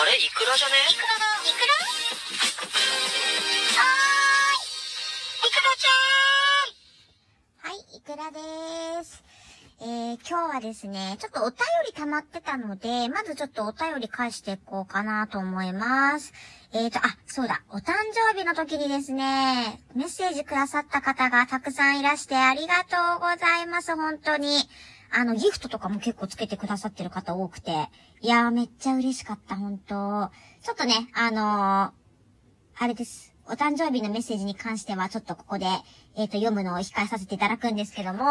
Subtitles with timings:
[0.00, 0.12] あれ？
[0.14, 0.74] イクラじゃね？
[0.88, 1.26] イクラだ。
[1.42, 1.74] イクラ
[3.74, 4.62] はー
[5.42, 5.42] い。
[5.42, 7.74] イクラちゃーん。
[7.74, 9.24] はい、イクラです。
[9.80, 16.32] えー、今日はですね、ちょっとお便り溜まってたので、まずちょっとお便り返していこうかなと思います。
[16.72, 17.94] えーと、あ、そうだ、お誕
[18.32, 24.68] 生日の時にですね、メッセージくださった方がたくさんいらしてありがとうございます、本当に。
[25.10, 27.88] あの、ギフトとかも結構つけてくださってる方多くて、
[28.20, 30.30] いやーめっちゃ嬉しかった、本当
[30.62, 31.98] ちょっとね、あのー
[32.80, 33.34] あれです。
[33.46, 35.66] お誕生日のメッセージに関しては、ちょっとここで、
[36.16, 38.24] えっ、と、読むのを控えさせていただくんですけども、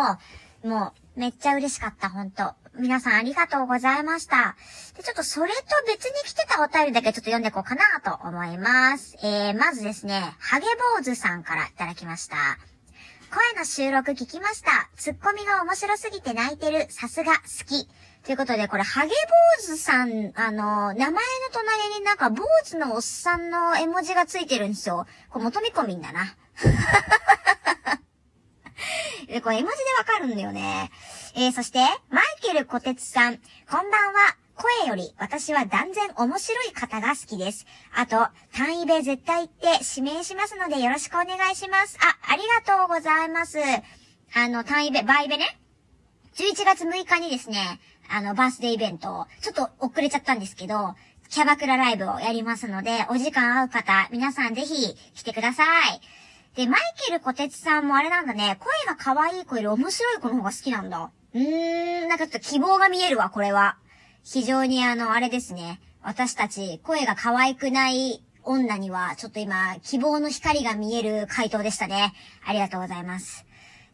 [0.64, 4.56] もう、めっちゃ嬉しかった、本当皆さんありがとうございました。
[4.96, 5.58] で、ちょっとそれと
[5.88, 9.18] 別に来てたお便りだけちょっと読んでいこうかなと思います。
[9.22, 10.66] えー、まずですね、ハゲ
[10.98, 12.38] 坊主さんからいただきました。
[13.30, 14.90] 声の収録聞きました。
[14.96, 16.88] ツッコミが面白すぎて泣いてる。
[16.90, 17.90] さすが好き。
[18.24, 19.16] ということで、これ、ハゲ坊
[19.62, 21.20] 主さん、あの、名前の
[21.52, 25.06] 隣になんか坊主のおっさんの絵文字がついてるんですよ。
[25.30, 26.36] これ元見込みんだな。
[29.28, 30.92] で、これ絵文字でわかるんだよね。
[31.36, 31.80] えー、そして、
[32.10, 33.38] マイケル小鉄さん、
[33.70, 34.38] こんばんは。
[34.58, 37.68] 声より私は断然面白い方が好きです。
[37.94, 41.98] あと、単位べ絶対行って指名しますのでよろしくお願いします。
[42.02, 43.60] あ、ありがとうございます。
[44.34, 45.60] あの、単位べ、バイベね。
[46.36, 47.80] 11月6日にですね、
[48.10, 50.96] あの、バースデーイベントを、ちょっと遅れちゃったんですけど、
[51.30, 56.02] キャバクラライブをやりますので、お時間合う方、皆さんぜひ来てください。
[56.56, 61.12] で、マイケル小鉄さんもあれなんだね、声が可愛い子より面白い子の方が好きなんだ。
[61.34, 63.78] うーん、なんかちょっと希望が見えるわ、これは。
[64.24, 65.80] 非常にあの、あれですね。
[66.02, 72.14] 私たち、声が可愛くない女には、ちょっと今、希望の光が見える回答でしたね。
[72.46, 73.46] ありがとうございます。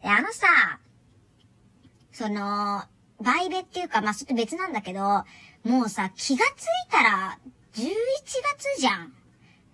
[0.02, 0.46] で、あのさ、
[2.12, 2.84] その、
[3.20, 5.24] バイベっていうか、まあ、ちょっと別なんだけど、
[5.64, 7.38] もうさ、気がついたら、
[7.74, 7.88] 11
[8.58, 9.12] 月じゃん。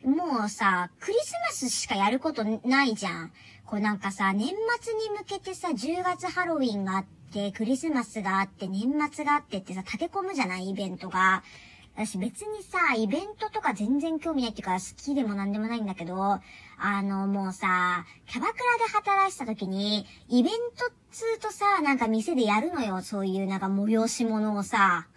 [0.05, 3.33] もうさ、クリスマスしかやることないじゃん。
[3.67, 4.49] こうなんかさ、年
[4.81, 11.43] 末に向けてさ、10月ハロウィンがあって、クリスマスがあって、年末があってってさ、立て込むじゃないイベントが。
[12.01, 16.41] 私別にさ、イベントとか全然興味ないっていうか、好きでもなんでもないんだけど、
[16.79, 25.09] あの、もうさ、キャバクラで働いてた時に、イベントっつうとさ、なんか店でやるのよ、そういうなんか催し物をさ。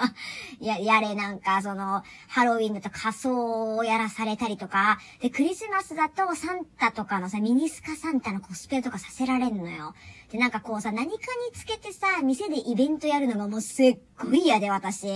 [0.60, 9.94] や、やれなんか、その、ハロウィンだと仮装をやらされたりとか、で、クリスマスだとサンタとかのさ、ミニスカサンタのコスプレとかさせられんのよ。
[10.30, 11.14] で、なんかこうさ、何か
[11.50, 15.08] につけてさ、店でイベントやるのがもうすっごい嫌で、私。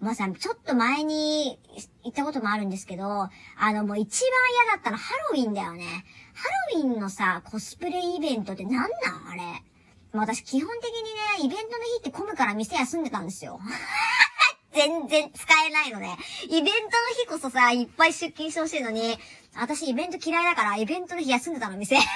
[0.00, 1.58] もうさ、ちょっと前に
[2.04, 3.30] 行ったこともあるんですけど、あ
[3.72, 4.30] のもう一番
[4.66, 6.04] 嫌だったのハロウィンだよね。
[6.34, 6.44] ハ
[6.76, 8.88] ロウィンのさ、コスプレイベントってなんなん？
[8.88, 8.90] あ
[9.34, 9.42] れ。
[10.12, 11.08] もう私基本的にね、
[11.44, 13.58] イベントの日って混むから店休んでたんですよ。
[14.72, 16.16] 全然使えないのね。
[16.44, 16.76] イベントの
[17.20, 19.18] 日こそさ、いっぱい出勤してほしいのに、
[19.56, 21.98] 私イベント嫌いだから、イベントの日休んでたの、店。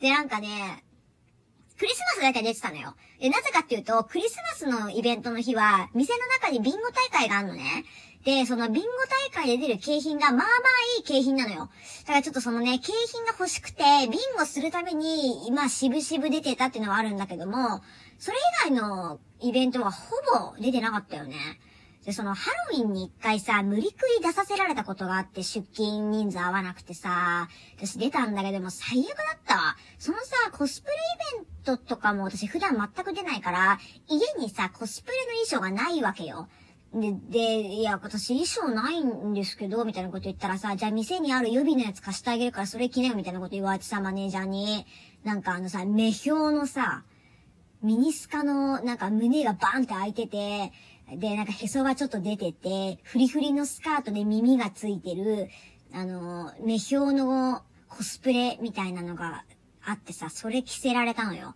[0.00, 0.84] で、なんかね、
[1.78, 2.94] クリスマスだいたい出てたのよ。
[3.20, 7.84] で、なぜかっていうと、クリスマスのイベントの日は、店の中にビンゴ大会があるのね。
[8.24, 8.88] で、そのビンゴ
[9.32, 10.46] 大会で出る景品が、まあまあ
[10.98, 11.70] いい景品なのよ。
[12.02, 17.80] だからちょっとそのね、景品が欲しくて、ビンゴするために、まあ、しぶしぶ出てたっていうのはあるんだけども、
[18.18, 20.16] それ以外のイベントはほ
[20.56, 21.36] ぼ出てなかったよね。
[22.04, 29.76] で、そのハロウィンに一回さ、無理くり出させられたことがあって、出勤人数合わなくてさ、私出たんだけども最悪だったわ。
[29.98, 36.48] そのさ、コスプレイベントとかも私普段全く出ないから、家にさ、コスプレの衣装がないわけよ。
[36.94, 44.86] で、で、いや、私衣装ないんですけど、みたいなこと言ったらさ、じゃあ店にある予備のやつ貸してあげるからそれ着なよ、みたいなこと言われてさ、マネージャーに。
[45.24, 47.04] なんかあのさ、目標のさ、
[47.82, 50.72] ミニスカのなんか胸がバーンって開いてて、
[51.16, 55.48] で、なんかへそがちょっと出てて、フリフリのスカートで耳がついてる、
[55.92, 59.44] あの、目標のコスプレみたいなのが
[59.84, 61.54] あってさ、それ着せられたのよ。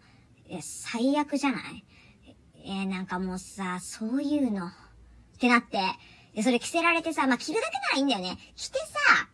[0.49, 1.85] え、最悪じゃない？
[2.65, 4.71] えーなんかもうさ、そういうの、っ
[5.39, 5.81] てなって、
[6.35, 8.39] で、それ着せられてさ、まあ、着るだけならいいんだよね。
[8.57, 9.29] 着てさ、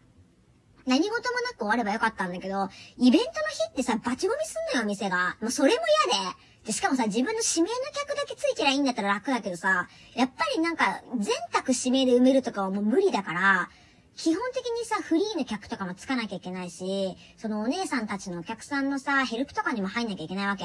[0.86, 3.34] 何事もなく終わればよかったんだけど、イベントの日
[3.70, 5.36] ってさ、バチゴミすんのよ、店が。
[5.40, 6.36] もうそれも嫌で。
[6.64, 13.70] で、しかもさ、自分の指名の客だけついてりゃいいんだったら楽だけどさ、やっぱりなんか、全卓指名で埋めるとかはもう無理だから、
[14.18, 20.64] 基本的にさ、フリーの客とかもつかなきゃいけないし、そのお姉さんたちのお客さんのさ、ヘルプとかにも入んなきゃいけないわけ。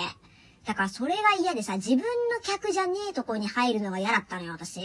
[0.65, 2.03] だからそれが嫌でさ、自分の
[2.41, 4.81] 客じゃねえとこに入るのが嫌だったのよ、私。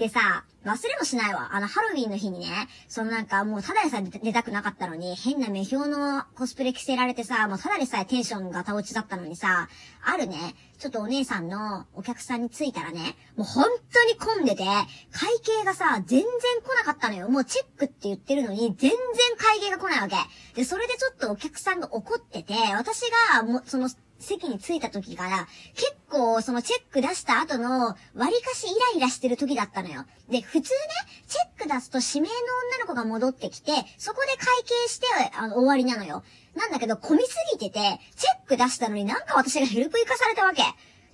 [0.00, 1.50] でさ、忘れもしないわ。
[1.52, 2.46] あの、ハロウィンの日にね、
[2.88, 9.68] そのなんかもうただでさえ出たくなかったのに、変な目標のコスプレ着せられてさ、もうただでさえテンションが倒ちだったのにさ、
[10.02, 16.28] あるね、ちょっとお姉さんのお客さんに着いたらね、もう本当に混んでて、会計がさ、全然
[16.64, 17.28] 来なかったのよ。
[17.28, 18.98] もうチェックって言ってるのに、全然
[19.36, 20.16] 会計が来ないわけ。
[20.54, 23.02] で、それでちょっとお客さんが怒ってて、私
[23.34, 30.04] がもう、その、席に着いた時から、結構そのチェック出した後の割かしイライラしてる時だったのよ。
[30.28, 30.78] で、普通ね、
[31.26, 32.34] チェック出すと指名の
[32.72, 35.06] 女の子が戻ってきて、そこで会計して
[35.36, 36.22] あの終わりなのよ。
[36.54, 37.80] なんだけど、混みすぎてて、
[38.16, 40.62] チェック出したのになんか私がヘルプ行かされたわけ。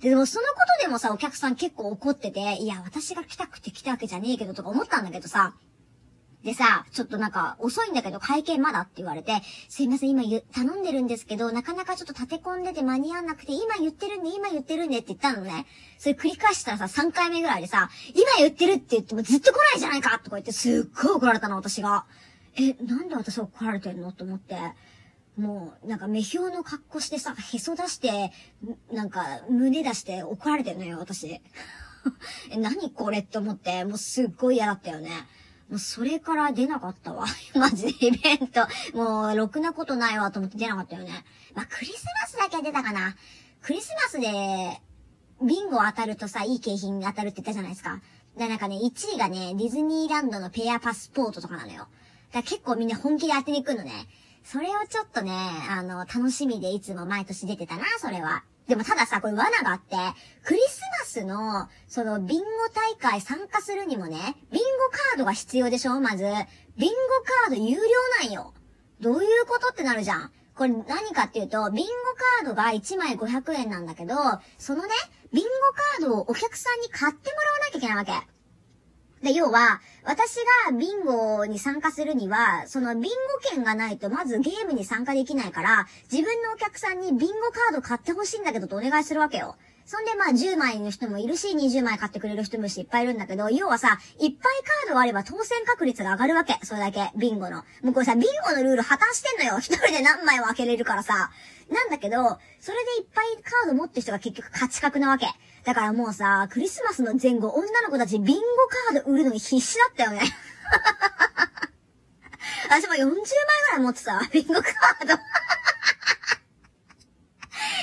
[0.01, 5.55] で、でもそのことでもさ、お客さん結構怒ってて、いや、私が来たくて来たわけじゃねえけどとか思ったんだけどさ、
[6.47, 10.23] でさ、ちょっとなんか、遅いんだけど会計まだって言われて、すいません、今
[10.53, 15.65] 頼んでるんですけど、なかなかちょっと立て込んでて間に合わなくて、今言ってるんで、今言ってるんでって言ったのね。
[15.97, 22.05] それ繰り返したらさ、3回目ぐらいでさ、今言ってるって言ってもずっと来ないじゃないかとか言ってすっごい怒られたの、私が。
[22.55, 24.55] え、なんで私怒られてんのと思って。
[25.37, 28.31] もう、なんか目標の格好してさ、へそ出して、
[28.93, 31.41] なんか胸出して怒られてんのよ、私。
[32.51, 35.11] え、何これって思って、もうすっごい嫌だったよね。
[35.69, 37.25] もうそれから出なかったわ。
[37.55, 38.67] マジでイベント。
[38.93, 41.25] もう、ろくなことないわと思って出なかったよね。
[41.53, 43.15] まあ、クリスマスだけ出たかな。
[43.61, 44.81] クリスマスで、
[45.41, 48.01] ビンゴ当たるとさ、いい景品当たるって言ったじゃないですか。
[48.37, 51.79] で、なんかね、1位がね、ディズニーランドのペアパスポートとかなのよ。
[51.79, 51.89] だか
[52.33, 54.07] ら結構みんな本気で当てに行くのね。
[54.43, 55.33] それをちょっとね、
[55.69, 58.43] あの、楽しみでいつも毎年出てたな、それは。
[58.67, 59.95] でもたださ、これ罠があって、
[60.43, 60.76] クリス
[61.17, 66.23] スの、その、ビンゴ大会参加するにもね、ビンゴカードが必要でしょまず。
[66.23, 66.35] ビンゴ
[67.47, 67.81] カード有料
[68.23, 68.53] なんよ。
[68.99, 70.31] どういうことってなるじゃん。
[70.55, 71.91] これ何かっていうと、ビンゴ
[72.43, 74.15] カードが1枚500円なんだけど、
[74.57, 74.89] そのね、
[75.33, 75.49] ビンゴ
[75.99, 78.13] カードをお客さんに買ってもらわなきゃいけないわけ。
[79.21, 80.35] で、要は、私
[80.67, 83.09] がビンゴに参加するには、そのビンゴ
[83.51, 89.55] 券がないとまずゲームに参加できないから、自分のお客さんにビンゴカード買ってほしいんだけどとお願いするわけよ。
[89.87, 96.59] そんでまあ10枚の人もいるし、20枚買ってくれる人もいるし、いっぱいいるんだけど、要はさ、いっぱいカードがあれば当選確率が上がるわけ。
[96.63, 97.63] それだけ、ビンゴの。
[97.81, 99.59] もうこれさ、ビンゴのルール破綻してんのよ。
[99.59, 101.31] 一人で何枚も開けれるからさ。
[101.71, 105.25] なんだけど、それでいっぱいカード持ってる人が結局勝ち確なわけ。
[105.63, 108.41] だからもうさ、クリスマスの前後、女の子たちビンゴ
[108.91, 110.19] カード売るのに必死だったよね。
[112.69, 113.21] 私も40枚ぐ
[113.71, 114.63] らい持ってたビンゴカー
[115.07, 115.17] ド。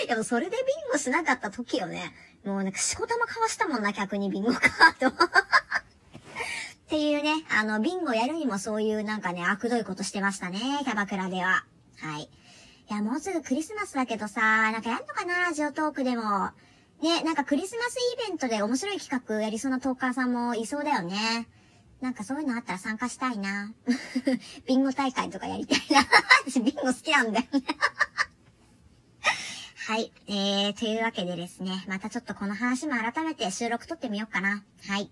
[0.06, 2.12] でもそれでビンゴしなかった時よね。
[2.44, 4.70] もうなんか仕事も交わしたもんな、逆にビンゴカー
[5.00, 5.08] ド。
[5.08, 5.12] っ
[6.88, 11.64] ていうね、あの、ビンゴやるにもそういうなんかね、悪どいことしてましたね、キャバクラでは。
[11.98, 12.22] はい。
[12.22, 12.28] い
[12.88, 14.40] や、もうすぐクリスマスだけどさ、
[14.70, 16.50] なんかやんのかな、ラジオトークでも。
[17.02, 17.96] ね、なんかクリスマス
[18.26, 21.48] イベントで面白い企画やりそうなトーカーさんもいそうだよね。
[22.00, 23.72] なんかそういうのあったら参加したいな。
[24.66, 26.06] ビンゴ大会とかやりたいな。
[26.46, 27.64] 私ビンゴ好きなんだよね
[29.86, 30.10] はい。
[30.28, 34.64] えー、というわけでですね、またちょっとこの話も改めて収録撮ってみようかな。
[34.88, 35.10] はい。